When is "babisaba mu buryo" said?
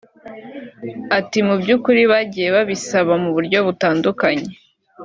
2.55-3.57